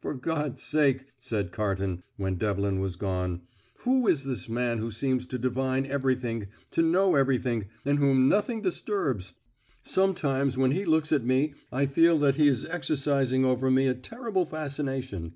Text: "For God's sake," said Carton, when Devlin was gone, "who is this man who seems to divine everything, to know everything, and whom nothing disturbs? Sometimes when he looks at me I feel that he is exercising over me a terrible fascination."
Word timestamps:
"For 0.00 0.14
God's 0.14 0.62
sake," 0.62 1.04
said 1.18 1.52
Carton, 1.52 2.02
when 2.16 2.36
Devlin 2.36 2.80
was 2.80 2.96
gone, 2.96 3.42
"who 3.80 4.06
is 4.08 4.24
this 4.24 4.48
man 4.48 4.78
who 4.78 4.90
seems 4.90 5.26
to 5.26 5.38
divine 5.38 5.84
everything, 5.84 6.46
to 6.70 6.80
know 6.80 7.16
everything, 7.16 7.66
and 7.84 7.98
whom 7.98 8.30
nothing 8.30 8.62
disturbs? 8.62 9.34
Sometimes 9.84 10.56
when 10.56 10.70
he 10.70 10.86
looks 10.86 11.12
at 11.12 11.22
me 11.26 11.52
I 11.70 11.84
feel 11.84 12.18
that 12.20 12.36
he 12.36 12.48
is 12.48 12.64
exercising 12.64 13.44
over 13.44 13.70
me 13.70 13.86
a 13.86 13.92
terrible 13.94 14.46
fascination." 14.46 15.34